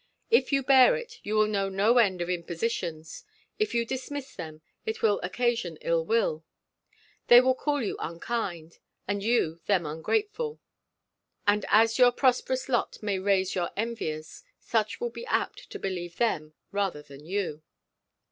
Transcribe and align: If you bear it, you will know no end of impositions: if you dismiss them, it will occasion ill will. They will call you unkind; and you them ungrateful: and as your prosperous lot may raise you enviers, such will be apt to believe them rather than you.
If 0.31 0.51
you 0.51 0.63
bear 0.63 0.95
it, 0.95 1.19
you 1.21 1.35
will 1.35 1.45
know 1.45 1.69
no 1.69 1.99
end 1.99 2.21
of 2.23 2.27
impositions: 2.27 3.23
if 3.59 3.75
you 3.75 3.85
dismiss 3.85 4.33
them, 4.35 4.61
it 4.83 5.03
will 5.03 5.19
occasion 5.21 5.77
ill 5.81 6.03
will. 6.03 6.43
They 7.27 7.39
will 7.39 7.53
call 7.53 7.83
you 7.83 7.95
unkind; 7.99 8.79
and 9.07 9.21
you 9.21 9.61
them 9.67 9.85
ungrateful: 9.85 10.59
and 11.45 11.65
as 11.69 11.99
your 11.99 12.11
prosperous 12.11 12.67
lot 12.67 12.97
may 13.03 13.19
raise 13.19 13.53
you 13.53 13.67
enviers, 13.77 14.41
such 14.57 14.99
will 14.99 15.11
be 15.11 15.23
apt 15.27 15.69
to 15.69 15.77
believe 15.77 16.17
them 16.17 16.55
rather 16.71 17.03
than 17.03 17.23
you. 17.23 17.61